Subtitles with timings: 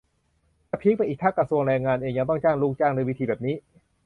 [0.69, 3.55] จะพีคไปอีกถ้ากระทรวงแรงงานเองก็ยังจ้างลูกจ้างด้วยวิธีแบบนี้